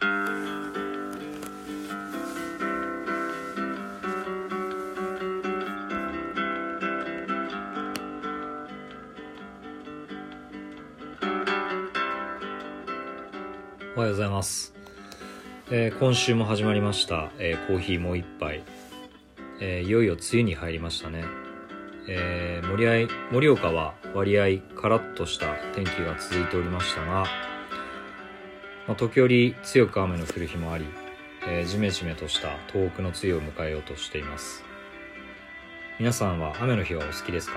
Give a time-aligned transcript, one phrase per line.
[0.00, 0.04] お
[14.00, 14.72] はようございます、
[15.70, 18.62] えー今週も始まりました、えーコーヒーもう一杯、
[19.60, 21.24] えーいよいよ梅雨に入りましたね、
[22.08, 27.26] えー盛り合い盛岡は割合カラッとした天気が続いておりましたが、
[28.88, 30.86] まあ、時折強く雨の降る日もあり、
[31.46, 34.64] えー、ジメジメとした東北の梅雨を迎えようとしています。
[35.98, 37.56] 皆さんは雨の日はお好きですか？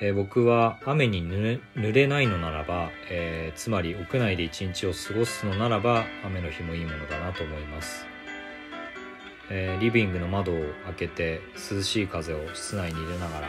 [0.00, 1.60] えー僕は雨に濡
[1.92, 8.06] れないのならば、えーつまり屋内で一日を過ごすのならば雨の日もいいものだなと思います、
[9.50, 11.40] えリビングの窓を開けて
[11.72, 13.48] 涼しい風を室内に入れながら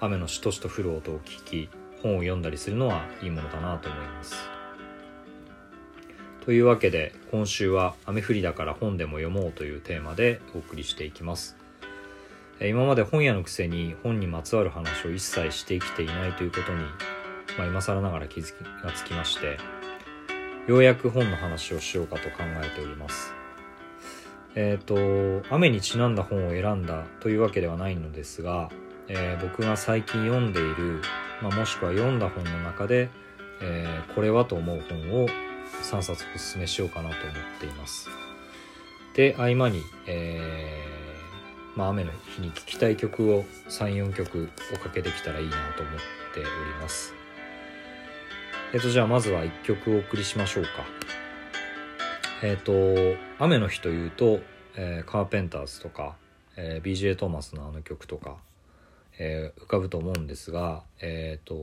[0.00, 1.68] 雨のしとしと降る音を聞き
[2.02, 4.34] 本を読んだりするのはいいものだなと思います。
[6.44, 11.56] というわけで今週は雨降りだから本でも読もうというテーマでお送りしていきます。
[12.60, 16.82] 今まで本屋のくせに本にまつわる話を一切してきていないということに、
[17.58, 19.56] まあ、今更ながら気づきがつきまして
[20.66, 23.34] ようやく本の話をしようかと考えております。
[24.56, 28.68] えっ、と雨にちなんだ本を選んだというわけではないのですが、
[29.06, 31.02] えー僕が最近読んでいる、
[31.40, 33.10] まあ、もしくは読んだ本の中で、
[33.60, 35.28] えーこれはと思う本を
[35.82, 38.08] 3冊おすすめしようかなと思っています。
[39.14, 45.94] で合間に、えーまあ、雨の日に聴きたい曲を34曲おかけできたらいいなと思っ
[46.34, 46.48] ており
[46.80, 47.14] ます。
[48.74, 50.70] えっとじゃあまずは1曲お送りしましょうか。
[52.42, 52.72] えっと
[53.38, 54.40] 雨の日というと、
[54.76, 56.16] えカーペンターズとか、
[56.56, 58.36] え BJ トーマスのあの曲とか、
[59.18, 61.54] えー浮かぶと思うんですがえっと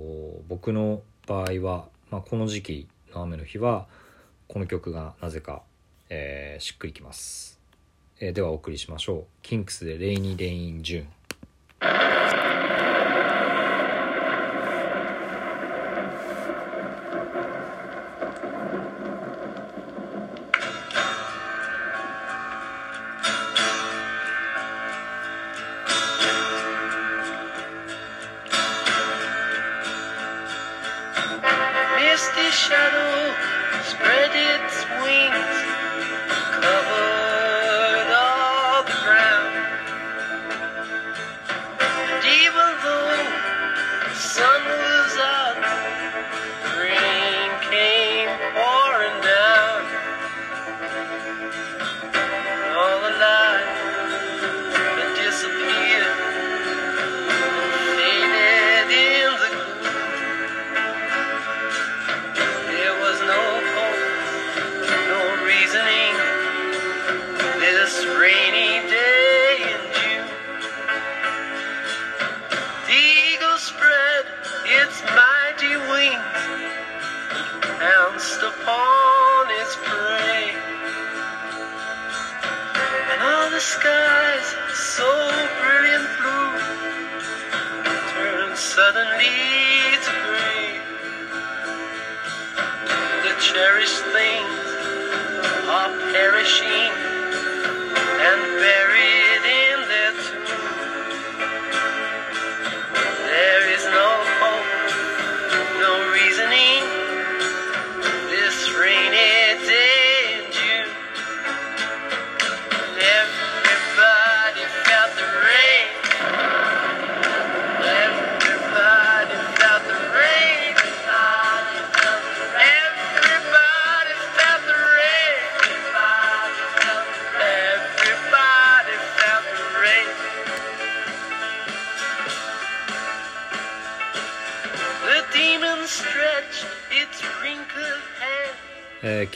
[0.47, 3.87] 僕の場合は、まあ、この時期の雨の日は
[4.47, 5.63] この曲がなぜか、
[6.09, 7.59] えーしっくりきます
[8.19, 9.23] えーではお送りしましょう。
[9.41, 11.18] キンクスでレイニー・レイン・ジューン。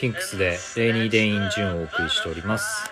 [0.04, 2.92] キンクスでレイニー・デイン・ジュンをお送りしております。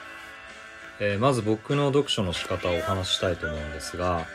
[1.02, 4.26] えーまず僕の読書の仕方をお話ししたいと思うんですが、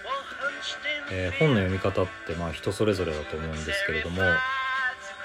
[1.11, 4.21] えー本の読み方ってまあ人それぞれだと思うんですけれども、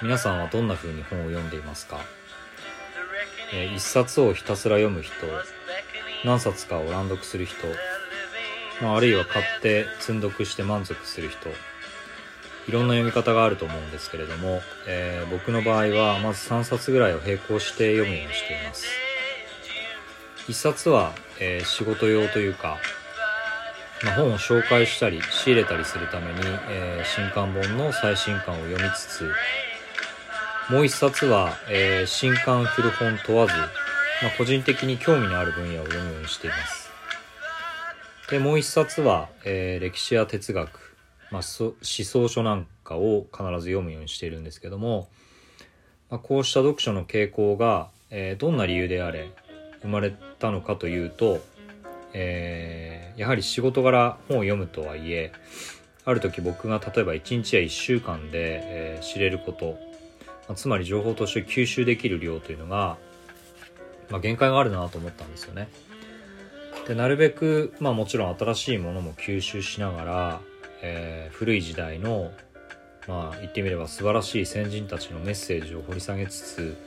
[0.01, 1.99] 皆さんはどんな風に本を読んでいますか、
[3.53, 5.11] えー一冊をひたすら読む人、
[6.23, 7.57] 何冊かを乱読する人、
[8.81, 11.49] まあ、あるいは買って積ん読して満足する人
[12.71, 18.85] いろんな読み方があると思うんですけれども、えー僕の場合はまず3冊ぐらいを並行して読むようにしています。
[20.47, 22.77] 1冊は、えー仕事用というか、
[24.05, 26.39] まあ、本を紹介したり仕入れたりするために、
[26.69, 29.29] えー新刊本の最新刊を読みつつ
[30.69, 33.67] もう一冊は、えー新刊古本問わず、まあ、
[34.37, 36.89] 個人的に興味のある分野を読むようにしています。
[38.29, 40.90] でもう一冊は、えー歴史や哲学、
[41.31, 45.09] まあ、思想書なんかを必ず読むようにしているんですけども、
[46.09, 49.31] まあ、こうした読書の傾向が、えーどんな理由であれ
[49.81, 51.39] 生まれたのかというと、
[52.13, 55.31] えーやはり仕事柄本を読むとはいえ
[56.05, 59.77] ある時僕が例えば1日や1週間で、えー知れること、
[60.47, 62.97] まあつまり情報として吸収できる量というのが、
[64.09, 65.69] まあ、限界があるなと思ったんですよね。
[66.87, 70.41] でなるべく、まあ、もちろん新しいものも吸収しながら、
[70.81, 72.31] えー古い時代の
[73.07, 76.77] まあ言ってみれば素晴らしい先人たちのメッセージを掘り下げつつ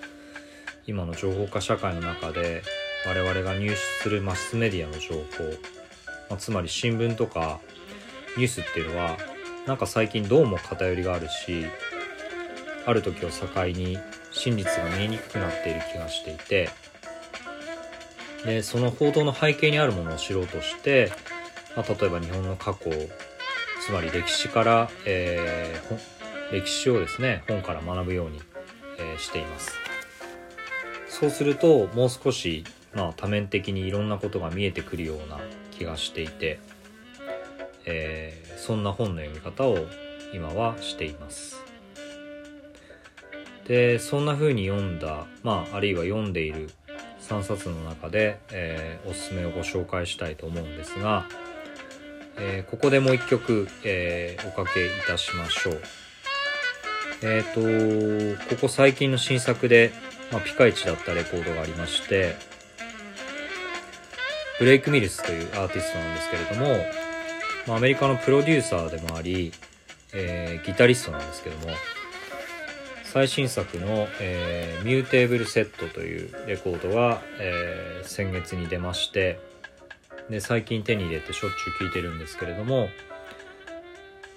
[0.87, 2.63] 今の情報化社会の中で
[3.07, 5.23] 我々が入手するマスメディアの情報、
[6.31, 7.61] まあ、つまり新聞とか
[8.37, 9.17] ニュースっていうのは
[9.67, 11.67] なんか最近どうも偏りがあるし
[12.87, 13.99] ある時を境に
[14.31, 16.69] 真実が見えにくくなっている気がしていて
[18.45, 21.11] でその報道の背景にあるものを知ろうとして、
[21.77, 22.91] まあ、例えば日本の過去
[23.85, 26.15] つまり歴史から、えー
[26.53, 28.41] 歴史をですね本から学ぶように、
[28.99, 29.73] えーしています。
[31.09, 32.65] そうするともう少し、
[32.95, 35.39] まあ、多面的にいろんなことが見えてくるような
[35.71, 36.61] 気がしていて、
[37.85, 39.77] えーそんな本の読み方を
[40.33, 41.63] 今はしています。
[43.67, 46.71] でそんな風に読んだ、まあ、あるいは読んでいる
[47.21, 51.27] 3冊の中で、えーおすすめをご紹介したいと思うんですが、
[52.37, 55.81] えーここでもう一曲、えーおかけいたしましょう。
[57.23, 57.61] えっ、と
[58.55, 59.93] ここ最近の新作で、
[60.31, 62.37] まあ、ピカイチだったレコードがありまして
[64.59, 66.85] ブレイク・ミルスというアーティストなんですけれども、
[67.67, 69.53] まあ、アメリカのプロデューサーでもあり、
[70.13, 71.73] えーギタリストなんですけども
[73.05, 79.41] 最新作の、えーミューテーブルセットというレコードが、えー先月に出まして
[80.31, 82.89] で最近手に入れてしょっちゅう聴いてるんですけれども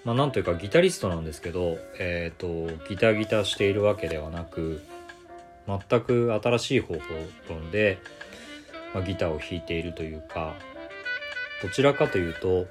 [0.03, 4.81] まあなんというかギタリストなんですけど、えっ、とギタギタしているわけではなく
[5.67, 6.99] 全く新しい方法
[7.49, 7.99] 論で、
[8.93, 10.55] まあ、ギターを弾いているというか
[11.61, 12.67] どちらかというと、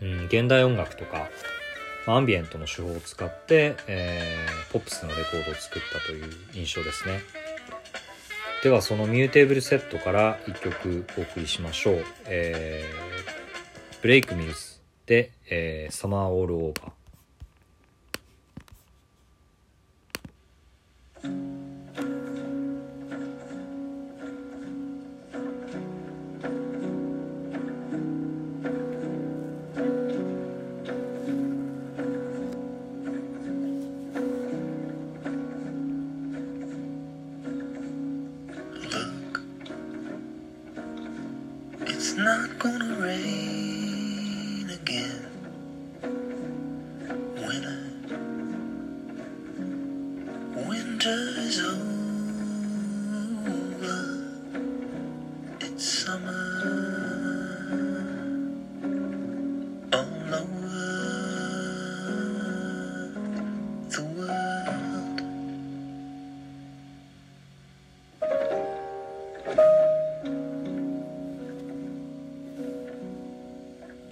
[0.00, 1.28] うん、現代音楽とか、
[2.06, 7.20] まあアンビエントの手法を使って、えーポップスのレコードを作ったという印象ですね。
[8.62, 13.12] ではそのミューテーブルセットから1曲お送りしましょう、えー
[14.02, 21.61] ブレイクミルスで、えーサマーオールオーバー。
[42.62, 43.51] Gonna rain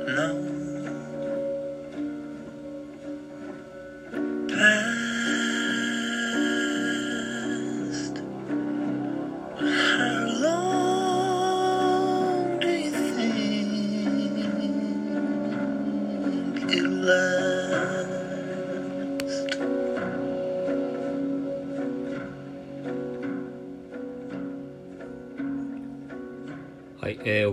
[0.07, 0.56] no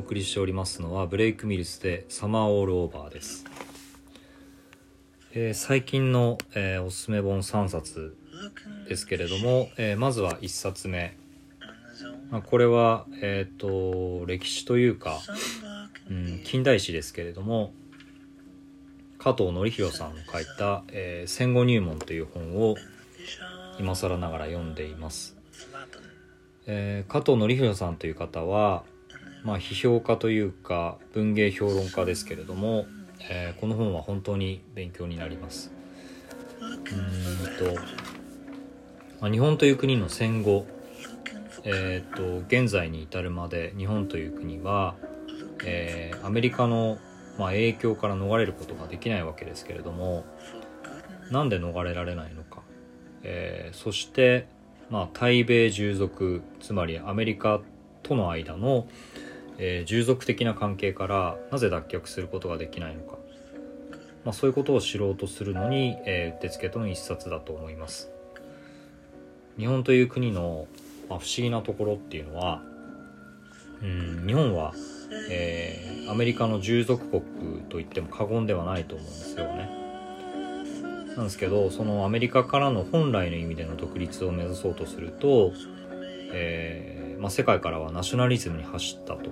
[0.04, 3.46] 送りしておりますのはブレイクミルスでサマーオールオーバーです、
[5.32, 8.14] えー最近の、えーおすすめ本3冊
[8.86, 11.16] ですけれども、えーまずは1冊目、
[12.30, 15.20] まあ、これは、えっと歴史というか、
[16.10, 17.72] うん、近代史ですけれども
[19.16, 22.76] 加藤紀弘さんの書いた、えー戦後入門」という本を
[23.78, 25.34] 今更ながら読んでいます、
[26.66, 28.84] えー加藤紀弘さんという方は、
[29.44, 32.86] まあ、批評家というか文芸評論家ですけれども、
[33.30, 35.70] えーこの本は本当に勉強になります。
[36.60, 37.80] うんと、
[39.20, 40.66] まあ、日本という国の戦後
[41.66, 44.94] えー、と現在に至るまで日本という国は、
[45.64, 46.98] えーアメリカの、
[47.38, 50.24] まあ、影響から逃れることができないわけですけれども
[51.30, 52.62] なんで逃れられないのか、
[53.22, 54.46] えーそして、
[54.90, 57.60] まあ、対米従属つまりアメリカ
[58.02, 58.86] との間の、
[59.58, 63.18] えー従属的な関係からなぜ脱却することができないのか、
[64.24, 68.10] まあ、そういうことを知ろうとするのに、えー、うってつけとの一冊だと思います。
[69.56, 70.66] 日本という国の、
[71.08, 72.60] まあ、不思議なところっていうのは
[73.82, 74.72] うん日本は、
[75.30, 77.22] えーアメリカの従属国
[77.70, 79.70] と言っても過言ではないと思うんですよね。
[81.16, 85.52] なんですけどそのアメリカからの本来の意味での独立を目指そうとすると、
[86.32, 89.30] えーまあ、世界からはナショナリズムに走ったと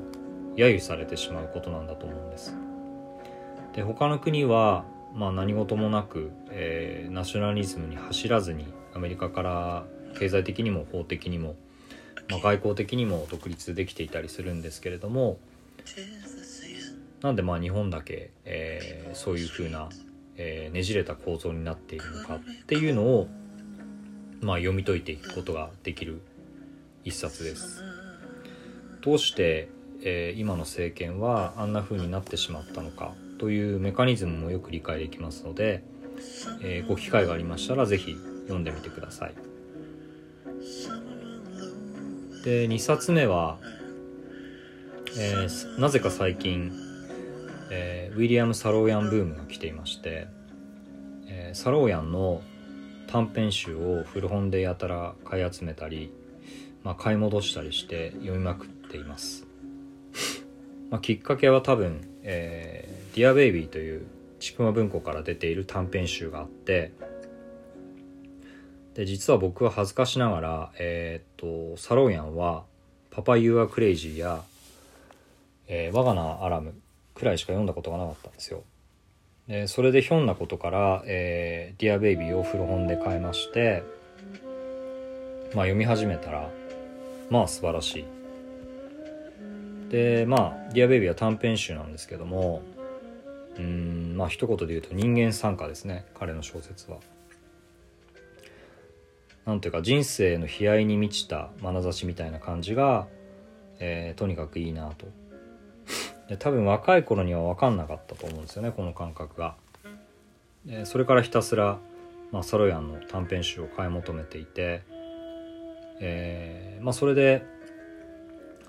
[0.56, 2.54] 揶揄されてしまうことなんだと思うんです。
[3.74, 4.84] で他の国は、
[5.14, 9.84] まあ、何事もなく、えーナショナリズムに走らずにアメリカから
[10.18, 11.56] 経済的にも法的にも、
[12.28, 15.38] まあ、外交的にも独立できていたりするんですけれども
[17.22, 19.88] なんでまあ日本だけ、えーそういうふうな、
[20.36, 23.28] えーねじれた構造になっているのかっていうのを、
[24.40, 26.22] まあ、読み解いていくことができる
[27.04, 27.82] 一冊です。
[29.00, 29.68] どうして、
[30.04, 35.84] えー今の政権はあんな風になってしまったのかというメカニズムもよく理解できますので、
[36.62, 39.34] えーご機会がありましたらぜひ読んでみてください。
[42.44, 43.58] で2冊目は、
[45.16, 46.72] えーなぜか最近、
[47.70, 50.26] えーウィリアム・サローヤンブームが来ていまして、
[51.26, 52.42] えーサローヤンの
[53.08, 56.12] 短編集を古本でやたら買い集めたり、
[56.84, 59.46] まあ、買い戻したりして読みまくっています、
[60.90, 64.06] まあ、きっかけは多分「えー、ディアベイビーという
[64.40, 66.92] ちくま文庫から出ている短編集があって
[68.94, 72.64] で実は僕は恥ずかしながら、えーっとサローヤンは
[73.10, 74.42] 「パパ・ユー・ア・クレイジー」や
[75.68, 76.74] 「えー、我が名アラム」
[77.14, 78.64] くらいしか読んだことがなかったんですよ。
[79.48, 83.82] でそれでひょんなことから「えー、ディア・ベイビー」を古本で買いまして
[85.54, 86.50] まあ読み始めたら
[87.30, 88.04] まあ素晴らしい。
[89.90, 92.62] でまあ「ディア・ベイビー」は短編集なんですけども
[93.58, 96.98] うんまあ一言で言うと人間賛歌ですね彼の小説は。
[99.44, 103.08] なんていうか人生の悲哀に満ちた眼差しみたいな感じが、
[103.80, 105.06] えーとにかくいいなと。
[106.28, 109.56] で多分若い頃には分かんなかったと思うんですよねこの感覚が。
[110.64, 111.78] でそれからひたすら、
[112.30, 114.82] まあ、サロヤンの短編集を買い求めていて、
[116.00, 117.44] えーまあ、それで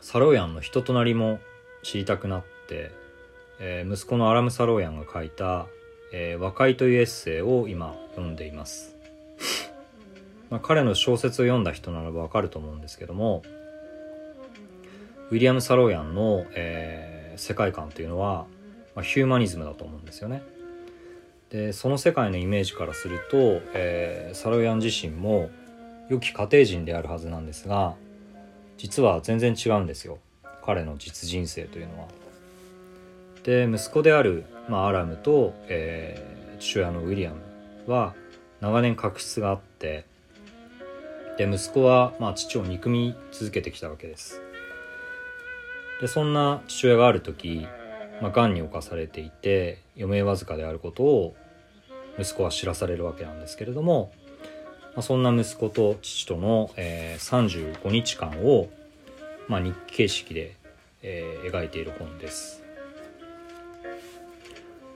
[0.01, 1.39] サロヤンの人となりも
[1.81, 2.91] 知りたくなって、
[3.59, 5.67] えー息子のアラム・サロヤンが書いた
[6.11, 8.95] 「えー和解」というエッセイを今読んでいます
[10.49, 13.43] まあ、彼の小説を読んだ人ならばわかると思うんですけども
[15.31, 18.45] ウィリアム・サローヤンの、えー世界観というのは、
[18.93, 20.43] まあ、ヒューマニズムだと思うんですよね。
[21.49, 25.49] でその世界のイメージからすると、えーサローヤン自身も
[26.13, 27.95] 良き家庭人であるはずなんですが
[28.77, 30.19] 実は全然違うんですよ
[30.65, 32.07] 彼の実人生というのは。
[33.43, 37.41] で息子である、まあ、アラムと、えー父親のウィリアム
[37.87, 38.15] は
[38.61, 40.05] 長年確執があって
[41.37, 44.41] で息子は、まあ、父を憎み続けてきたわけです
[45.99, 47.67] でそんな父親がある時、
[48.21, 51.35] まあ、癌に侵されていて余命わずかであることを
[52.17, 54.11] 息子は知らされるわけなんですけれども、
[54.95, 58.69] まあ、そんな息子と父との、えー35日間を、
[59.47, 60.55] まあ、日記形式で、
[61.01, 62.63] えー描いている本です、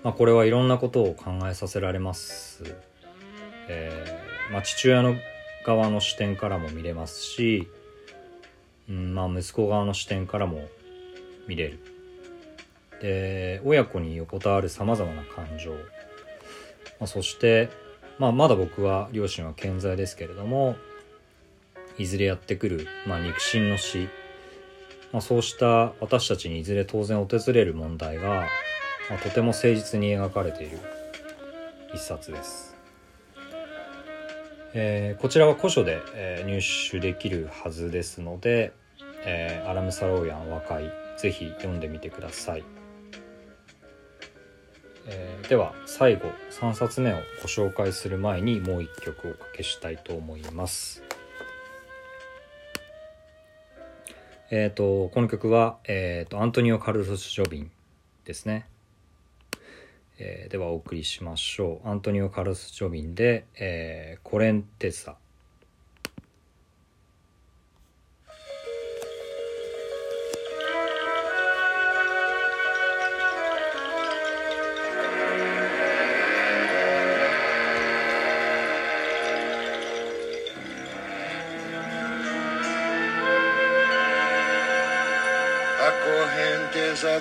[0.04, 2.64] まあ、これはいろんなことを考えさせられます、
[3.68, 5.16] えーまあ、父親の
[5.66, 7.68] 側の視点からも見れますし、
[8.90, 10.68] うんまあ、息子側の視点からも
[11.48, 11.80] 見れる。
[13.02, 15.78] で親子に横たわるさまざまな感情、ま
[17.02, 17.70] あ、そして、
[18.20, 20.76] まあ、まだ僕は両親は健在ですけれども
[21.98, 24.10] いずれやってくる、まあ、肉親の死、
[25.12, 28.48] まあ、そうした私たちにいずれ当然訪れる問題が、
[29.10, 30.80] まあ、とても誠実に描かれている
[31.94, 32.76] 一冊です。
[34.74, 36.60] えーこちらは古書で、えー入
[36.92, 38.74] 手できるはずですので、
[39.26, 42.64] えーアラム・サローヤン和解ぜひ読んでみてください、
[45.08, 51.04] えーでは最後3冊目をご紹介する前にもう一曲おかけしたいと思います。
[54.50, 57.72] えっ、とこの曲は、えー、とアントニオ・カルロス・ジョビン
[58.26, 58.68] ですね。
[60.20, 61.88] えーではお送りしましょう。
[61.88, 65.16] アントニオ・カルロス・ジョビンで、えーコレンテッサ「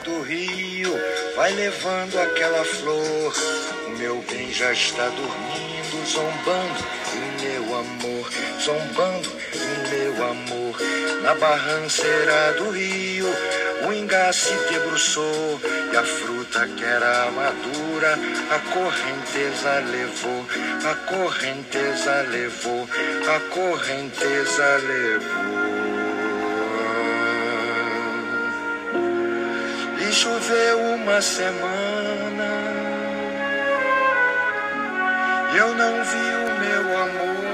[0.07, 0.95] do rio
[1.35, 3.35] vai levando aquela flor.
[3.87, 8.31] O meu bem já está dormindo, zombando em meu amor,
[8.63, 10.77] zombando em meu amor.
[11.23, 13.27] Na barranceira do rio,
[13.89, 15.61] o ingá se debruçou
[15.93, 18.17] e a fruta que era madura,
[18.51, 20.47] a correnteza levou,
[20.89, 22.89] a correnteza levou,
[23.35, 25.66] a correnteza levou.
[30.17, 32.49] Choveu uma semana.
[35.53, 37.47] E eu não vi o meu amor.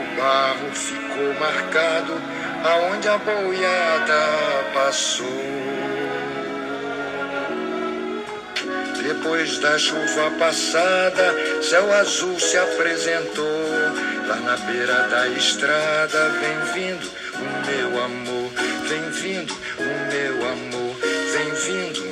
[0.00, 2.34] O barro ficou marcado
[2.64, 4.22] Aonde a boiada
[4.72, 5.26] passou.
[9.02, 13.44] Depois da chuva passada, céu azul se apresentou.
[14.26, 18.33] Lá na beira da estrada, vem vindo o meu amor,
[18.88, 20.94] vem vindo o meu amor,
[21.32, 22.04] vem vindo.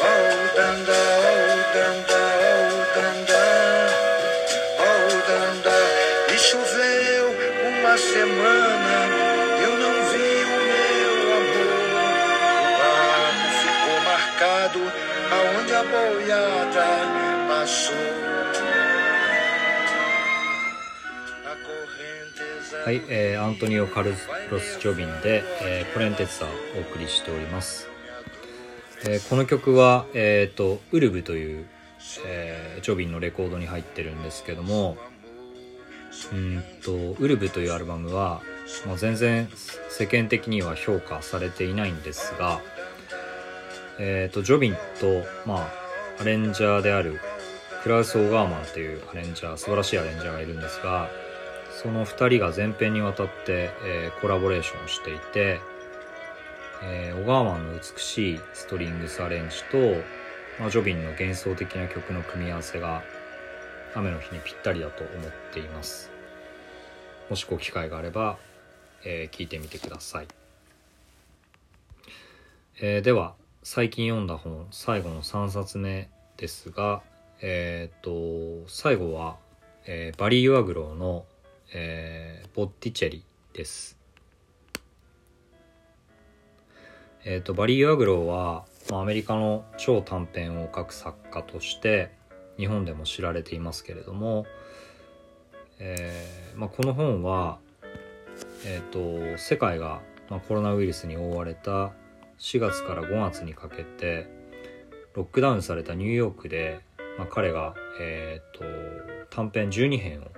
[0.00, 3.42] Oh, danda, oh, danda, oh, danda,
[4.80, 5.76] oh, danda.
[6.34, 7.26] E choveu
[7.68, 8.96] uma semana,
[9.62, 11.76] eu não vi o meu amor.
[12.64, 14.80] O barco ficou marcado
[15.30, 16.88] aonde a boiada
[17.48, 18.25] passou.
[22.86, 24.12] はい、えーアントニオ・カル
[24.48, 27.88] ロス・ジョビンで、えーコレンテツァをお送りしております、
[29.04, 31.66] えーこの曲は、えー、とウルブという、
[32.24, 34.96] えージョビンのレコードに入ってるんですけども
[36.32, 38.40] うんとウルブというアルバムは、
[38.86, 39.48] まあ、全然
[39.90, 42.60] 世間的には評価されていないんですが、
[43.98, 45.68] えー、とジョビンと、ま
[46.18, 47.18] あ、アレンジャーである
[47.82, 51.10] クラウス・オガーマンというアレンジャー素晴らしいアレンジャーがいるんですが
[51.86, 55.60] その2人が全編にわたって、えーコラボレーションしていて、
[56.82, 59.78] えーオガーマンの美しいストリングスアレンジと、
[60.58, 63.04] まあ、ジョビンの幻想的な曲の組み合わせが
[63.94, 66.10] 雨の日にぴったりだと思っています。
[67.30, 68.36] もしご機会があれば、
[69.04, 70.26] えー聞いてみてください、
[72.80, 77.02] えーでは最近読んだ本最後の3冊目ですが
[77.40, 78.10] えっ、と
[78.66, 79.36] 最後は、
[79.86, 81.26] えーバリー・ユアグローの、
[81.72, 83.98] えーボッティチェリです。
[87.22, 92.12] えー、とバリー・ユアグローは、まあ、アメリカの超短編を書く作家として
[92.56, 94.46] 日本でも知られていますけれども、
[95.78, 97.58] えーまあ、この本は、
[98.64, 100.00] えー、と世界が、
[100.30, 101.92] まあ、コロナウイルスに覆われた
[102.38, 104.28] 4月から5月にかけて
[105.14, 106.80] ロックダウンされたニューヨークで、
[107.18, 108.64] まあ、彼が、えー、と
[109.28, 110.30] 短編12編を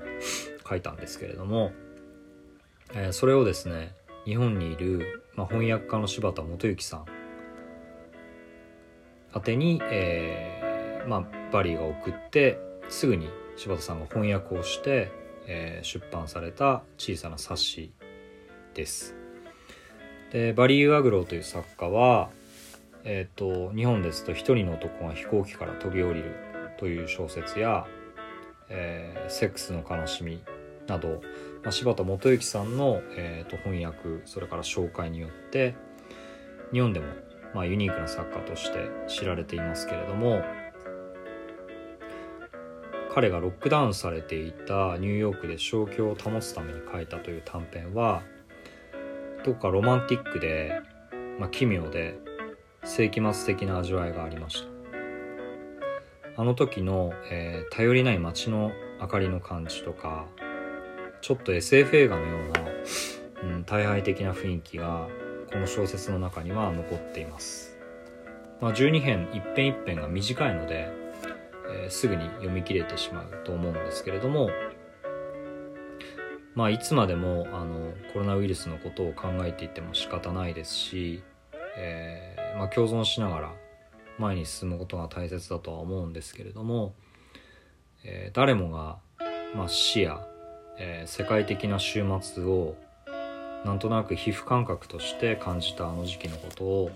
[0.68, 1.72] 書いたんですけれども、
[2.92, 7.06] えーそれをですね日本にいる、まあ、翻訳家の柴田元幸さん
[9.34, 15.10] 宛てに、えーまあ、バリーが送ってすぐに柴田さんが翻訳をして、
[15.46, 17.92] えー出版された小さな冊子
[18.74, 19.14] です。
[20.30, 22.28] でバリー・ユアグローという作家は、
[23.04, 26.34] えー、と日本ですと一人の男が飛行機から飛び降りる
[26.78, 27.86] という小説や
[28.68, 30.42] 「えーセックスの悲しみ」
[30.88, 31.20] など、
[31.62, 35.76] まあ、柴田元幸さんの、えーと翻訳それから紹介によって
[36.72, 37.06] 日本でも、
[37.54, 40.42] まあ、ユニークな作家として知られていますけれども
[43.14, 48.22] 彼がロックダウンされていたニューヨークで正気を保つために書いたという短編は
[49.44, 50.80] どこかロマンティックで、
[51.38, 52.18] まあ、奇妙で
[52.84, 54.68] 世紀末的な味わいがありました。
[56.40, 58.70] あの時の、えー頼りない街の
[59.00, 60.26] 明かりの感じとか
[61.20, 65.08] ちょっと SF 映画のような、うん、大敗的な雰囲気が
[65.50, 67.78] この小説の中には残っています。
[68.60, 70.90] まあ、12編一編一編が短いので、
[71.70, 74.50] えーすぐに読み切れてしまうと思うんですけれども、
[76.54, 81.22] まあ、いつまでもあのコロナウイルスのことを考えていても仕方ないですし、
[81.76, 83.52] えーまあ、共存しながら
[84.18, 86.94] 前に進むことが大切だとは思うんですけれども、
[88.04, 88.98] えー誰もが、
[89.54, 90.26] まあ、死や、
[90.78, 92.74] えー世界的な終末を
[93.64, 96.90] なんとなく皮膚感覚として感じたあの時期のことを、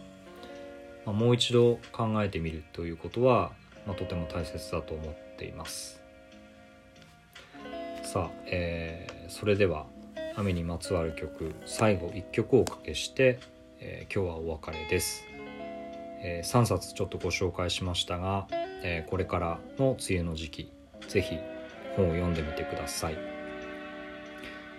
[1.05, 3.51] まあ、もう一度考えてみるということは、
[3.87, 6.01] まあ、とても大切だと思っています。
[8.03, 9.87] さあ、えーそれでは
[10.37, 13.38] 雨にまつわる曲最後1曲をおかけして、
[13.81, 15.25] えー今日はお別れです、
[16.23, 18.47] え3冊ちょっとご紹介しましたが、
[18.83, 20.73] えーこれからの梅雨の時期
[21.09, 21.38] ぜひ
[21.97, 23.32] 本を読んでみてください。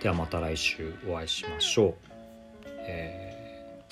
[0.01, 1.95] ではまた来週お会いしましょう、
[2.87, 3.33] えー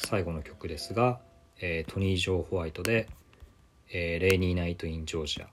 [0.03, 1.19] 最後の曲ですが、
[1.61, 3.07] えートニー・ジョー・ホワイトで
[3.93, 5.47] 「えーレイニー・ナイト・イン・ジョージア」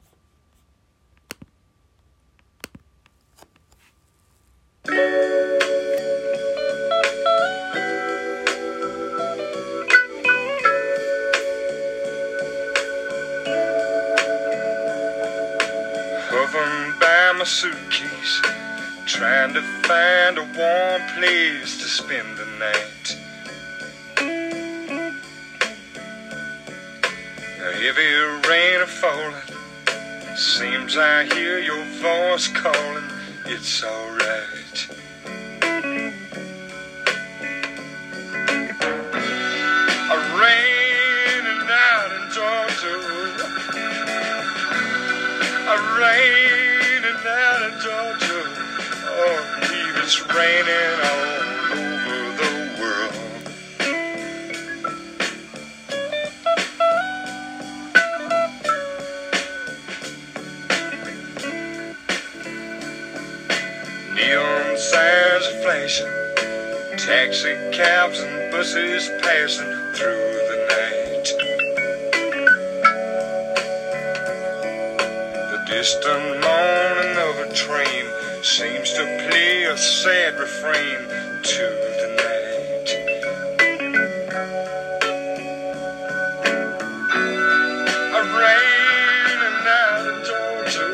[16.31, 18.43] Hovering by my suitcase,
[19.09, 23.17] trying to find a warm place to spend the night.
[27.59, 28.13] A heavy
[28.47, 29.35] rain is falling.
[30.37, 33.05] Seems I hear your voice calling.
[33.47, 34.98] It's alright.
[50.11, 51.25] It's raining all
[51.77, 53.13] over the world.
[64.15, 66.15] Neon signs are flashing,
[66.97, 71.27] taxi cabs and buses passing through the night.
[75.51, 80.99] The distant moaning of a train seems to play a sad refrain
[81.43, 81.65] to
[81.99, 82.89] the night.
[87.99, 90.89] A rainy night in Georgia.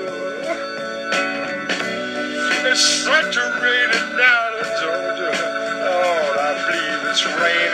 [2.70, 5.32] It's such a rainy night in Georgia.
[5.84, 7.73] Lord, I believe it's raining